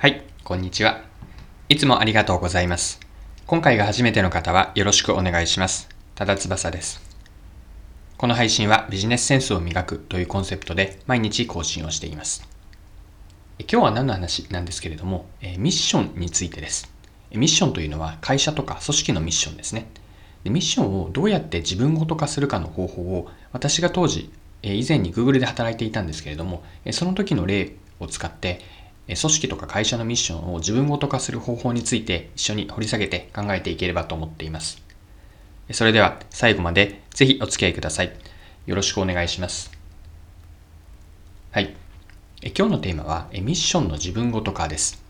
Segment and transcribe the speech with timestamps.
[0.00, 1.02] はい、こんにちは。
[1.68, 3.00] いつもありがとうございます。
[3.46, 5.90] 今回が初めての方はよろしくお願いします。
[6.14, 7.02] ただ翼です。
[8.16, 12.48] この配信はビジネスセンスを磨くというコンセプトで毎日更新をしています。
[13.58, 15.26] 今日は何の話なんですけれども、
[15.58, 16.90] ミッションについてです。
[17.32, 19.86] ミッションというのは会社とか組織のミッションですね。
[20.44, 24.32] ミッションをどうやって自分ごと化するかの方法を私が当時
[24.62, 28.62] 以前に Google で働いていたんですけれどもその時の例を使って
[29.16, 34.82] 組織とか会社のミッションを自分ごと化する方法について一緒に掘り下げて考えていければと思っています。
[35.72, 38.12] それでは最後までぜひお付き合いください。
[38.66, 39.70] よろしくお願いします。
[41.52, 41.74] はい。
[42.42, 45.02] 今日のテーマはミッションの自分ごと化です。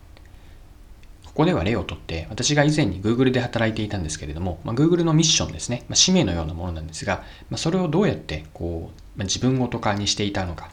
[1.27, 10.71] ここでは例をとって、私が以前に Google で働いていたんですけれども、まあ、Google のミッションですね、まあ、使命のようなものなんですが、まあ、それをどうやってこう、まあ、自分ごと化にしていたのか、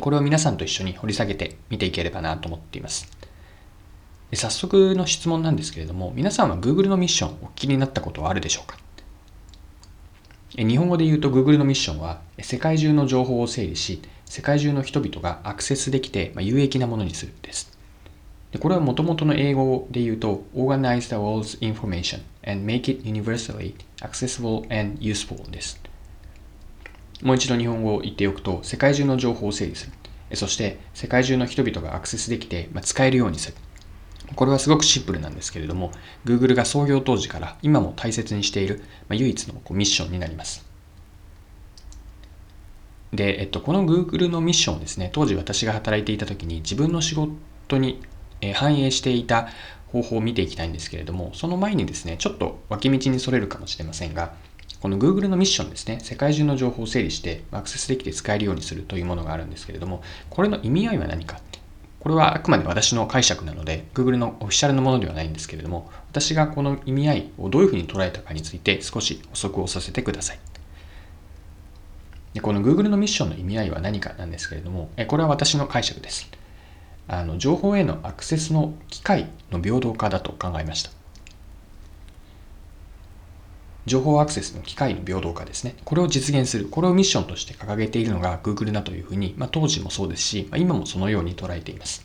[0.00, 3.08] これを皆さんと一緒に掘り下げて見ていければなと思っています。
[4.30, 8.76] で早速の質問なんですけれども、皆さんは Google のミッションお聞きになったことはあるでしょうか？
[10.56, 17.76] 日本語で言うと Google のミッションは世界中の情報を整理し、世界中の人々がアクセスできて有益なものにするです。
[18.50, 25.80] でこれはもともとの英語で言うと Organize the world's information and make it universally accessible and useful です。
[27.22, 29.92] もう一度日本語を言っておくと、世界中の情報を整理する。
[30.36, 33.56] そして世界中の人々がアクセスできて、まあ、使えるようにする。
[34.34, 35.92] これはすごくシンプルなんですけれども、
[36.24, 40.66] Google が創業当時から今も大切にしている、まあ、唯一のこうミッションになります。
[43.12, 48.02] で、えっと、この Google のミッションをですね、当時私が働いていた時に自分の仕事に
[48.54, 49.48] 反映していた
[49.92, 54.34] 方法を見ていきたいんですけれども、その前にですね、ちょっと脇道にそれるかもしれませんが、
[54.80, 61.40] この Google のミッションですね、世界中の情報を整理してアクセスできて使えるようにするというものがあるんですけれども、これの意味合いは何か？
[62.00, 70.38] これはあくまで私の解釈なので、Google のオフィシャルのものではないんですけれども、私がこの意味合いをどういうふうに捉えたかについて少し補足をさせてください。
[72.34, 76.30] でこの Google のミッションの意味合いは何かなんですけれども、これは私の解釈です。
[77.08, 80.90] あの情報へのアクセスの機会の平等化だと考えました。
[83.86, 85.76] 情報アクセスの機会の平等化ですね。
[85.84, 86.68] これを実現する。
[86.68, 92.04] これをミッションとして掲げているのが Google だというふうに、まあ、当時もそうですし、まあ、今もそのように捉えています。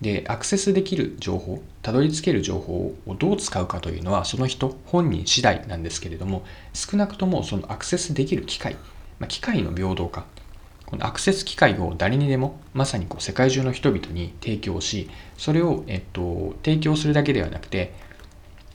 [0.00, 6.44] で、アクセスできる情報、たどり着ける情報をどう使うかというのは、その人本人次第なんですけれども、
[6.74, 8.74] 少なくともそのアクセスできる機会、
[9.18, 10.26] まあ、機会の平等化、
[10.86, 17.92] このアクセス機会を誰にでもまさにこう世界中の人々に提供し、それを、えっと、提供するだけではなくて、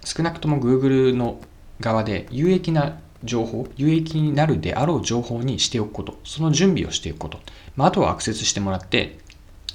[0.03, 1.39] 少なくとも Google の
[1.79, 7.39] 側で有益な情報、有益になるであろう情報にしておくこと、その準備をしておくこと、
[7.75, 9.19] まあ、あとはアクセスしてもらって、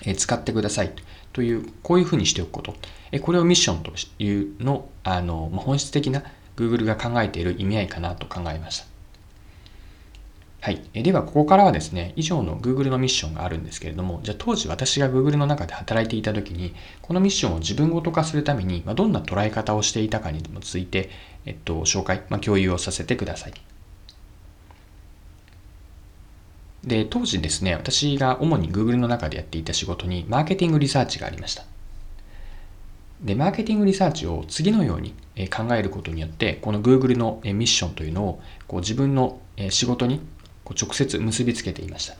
[0.05, 0.93] え使ってください
[1.33, 2.75] という、こういうふうにしておくこと、
[3.13, 6.23] えこれをミッションというの、あの、本質的な
[6.57, 8.96] Google が考えている意味合いかなと考えました。
[10.67, 10.83] はい。
[11.01, 21.09] では、ここからはですね、以上の Google のミッションがあるんですけれども、じゃあ当時私が Google の中で働いていた時に、このミッションを自分ごと化するために、まどんな捉え方をしていたかにもついて、
[21.45, 23.55] えっと、紹介、まあ、共有をさせてください。
[26.83, 31.63] で、当時ですね、私が主に Google の中でやっていた仕事に、マーケティングリサーチがありました。
[33.23, 35.15] で、マーケティングリサーチを次のように
[35.49, 39.39] 考えることによって、この Google のミッションというのをこう自分の
[39.71, 40.21] 仕事に
[40.67, 42.17] こう直接結びつけていました。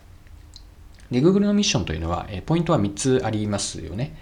[1.11, 4.15] で、Google のミッションというのは、えポイントは3つありますよね。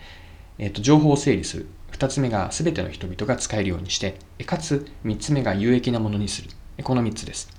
[0.58, 1.68] えっ、と、情報を整理する。
[1.92, 6.50] 2つ目が全ての人々が使えるようにして、かつ3つ目が有益なものにする。
[6.84, 7.50] この3つです。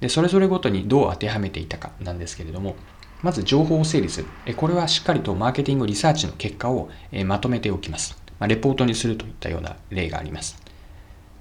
[0.00, 2.76] で、それぞれごとにどう当てはめていたかなんですけれども、
[3.22, 4.54] まず情報を整理する。
[4.56, 6.90] これはしっかりとマーケティングリサーチの結果を
[7.24, 8.20] まとめておきます。
[8.38, 10.60] まあ、レポートにするといったような例があります。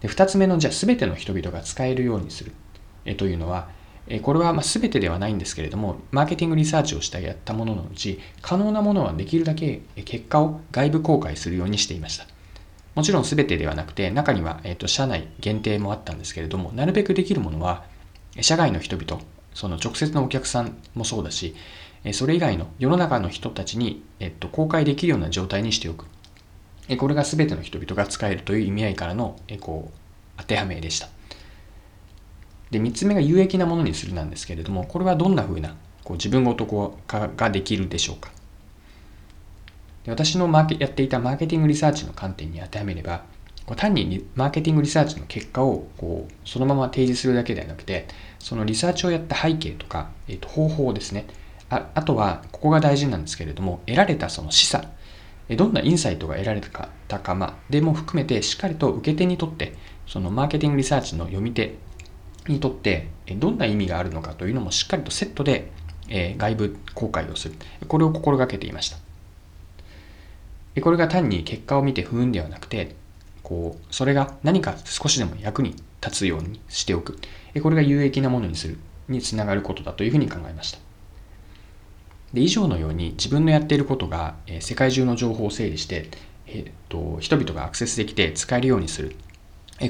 [0.01, 2.53] で2つ目の、じゃあ全ての人々が使えるようにする
[3.17, 3.69] というのは、
[4.23, 12.25] これはま全てではないんですけれども、マーケティングリサーチをしたやったもののうち、可能なものはできるだけ結果を外部公開するようにしていました。
[12.95, 17.85] もちろん全てではなくて、中には、えー、と社内限定もあったんですけれども、なるべくできるものは、
[18.41, 19.21] 社外の人々、
[19.53, 21.55] その直接のお客さんもそうだし、
[22.13, 26.05] それ以外の世の中の人たちに、えっと、公開できるような状態にしておく。
[26.97, 29.97] これが全ての人々が使えるという意味合いからの、こう、
[30.37, 31.07] 当てはめでした。
[32.71, 38.31] で、3つ目が有益なものにするなんですけれども、これはどんな風なこう自分ごとこうかができるでしょうか。
[40.03, 43.23] で私のマーケやっていたマーケティングリサーチの観点に当てはめれば、
[43.65, 48.07] こう単にマーケティングリサーチの結果をこうそのまま提示するだけではなくて、
[48.39, 51.27] そのリサーチをやった背景とか、えー、と方法ですね、
[51.69, 59.73] ああとは、ここが大事なんですけれども、得られたその示唆、どんなインサイトが得られたか、までも含めて、しっかりと受け手にとって、
[60.07, 61.75] そのマーケティングリサーチの読み手
[62.47, 63.07] にとって、
[63.37, 65.71] どんな意味があるのかというのもしっかりとセットで、
[66.09, 67.55] 外部公開をする。
[67.87, 68.97] これを心がけていました。
[70.81, 72.95] これが単に結果を見て不運ではなくて、
[73.43, 77.17] こう、それが何か少しでも役に立つようにしておく。
[77.61, 78.77] これが有益なものにする、
[79.07, 80.79] につながることだというふうに考えました。
[82.33, 86.09] で、以上のように自分のやっていることが、世界中の情報を整理して、
[86.47, 89.15] えっと、人々がアクセスできて使えるようにする。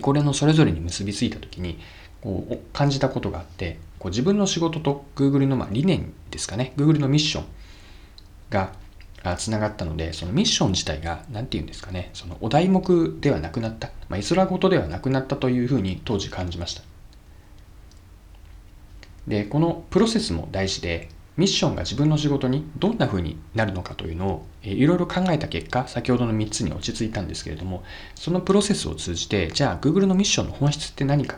[0.02, 1.80] これのそれぞれに結びついたときに、
[2.22, 7.46] こう感じたことがあって、こう自分の仕事と Google のまあ理念ですかね、Google のミッション
[8.50, 8.74] が
[9.38, 16.82] つながったので、そのミッション自体が、何て言うんですかね、そのお題目ではなくなった、まあ、絵空事ではなくなったというふうに当時感じました。
[19.28, 27.84] で、このプロセスも大事で、ミッションが自分の仕事にどんな風になるのかというのをいろいろ考えた結果、先ほどの3つに落ち着いたんですけれども、
[28.16, 31.38] そのプロセスを通じて、じゃあ Google のミッションの本質って何か、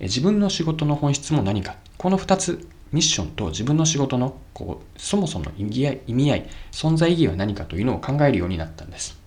[0.00, 5.86] 自分の仕事の本質も何か、この2つミッションと自分の仕事のこうそもそもの意味
[6.30, 9.18] 合い存在意義は何かというのを考えるようになったんです。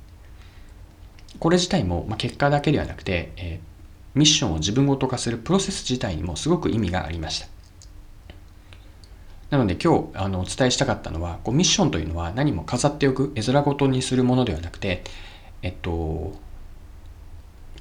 [1.40, 7.48] これ自体も、まあ、結果だけではなくて、えー、ミッションを自分ごと化するプロセス自体にもすごく意味がありました。
[9.50, 15.04] なので今日あのお伝えしたかったのはこうミッションというのは何も飾っておく絵面ごとにするものではなくて
[15.64, 16.34] えっと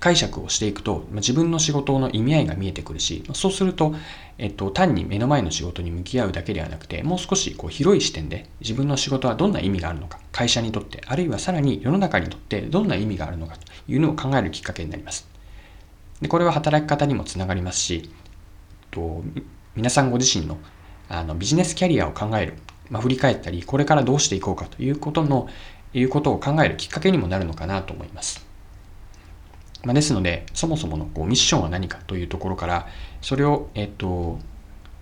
[0.00, 3.94] 解釈をしていくと、ま自分の仕事の意味合いが見えてくるし、そうすると、
[4.38, 15.28] えっと、単に目の前の仕事に向き合うだけではなくて、もう少しこう広い視点で自分の仕事はどんな意味があるのか、会社にとって、あるいはさらに世の中にとってどんな意味があるのかというのを考えるきっかけになります。
[16.20, 18.10] でこれは働き方にもつながりますし、
[18.90, 19.22] と
[19.76, 20.58] 皆さんご自身の
[21.08, 22.54] あのビジネスキャリアを考える、
[22.90, 25.48] まあ、振り返ったり、これからどうしていこうかということの、
[25.94, 28.47] いうことを考えるきっかけにもなるのかなと思います。
[29.84, 32.88] まあ、ですので、そもそものこうミッションは何かというところから、
[33.22, 34.38] それを、えっと、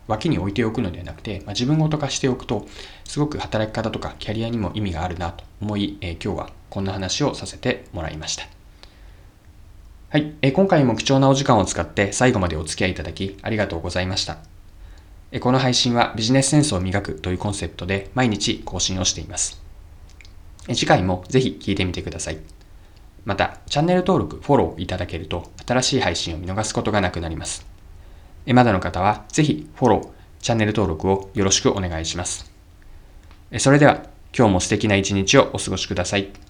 [0.06, 2.66] 脇に置いておくのではなくて、まあ、自分ごと化しておくと、
[3.04, 8.46] すごく働き方とかキャリアにも意味があるなと思い、えー、今日はこんな話をさせてもらいました。
[10.10, 14.38] はい、えー、今回も貴重なお時間を使って最後までお付き合いいただきありがとうございました。
[15.32, 19.60] えー、この配信はビジネスセンスを磨くというコンセプトで毎日更新をしています。
[20.68, 22.55] え次回もぜひ聞いてみてください。
[23.26, 27.66] また、チャンネル登録、フォローいただけると、新しい配信を見逃すことがなくなります。
[28.46, 30.08] えまだの方は、ぜひフォロー、
[30.40, 32.48] チャンネル登録をよろしくお願いします。
[33.58, 36.45] それでは、今日も素敵な一日をお過ごしください。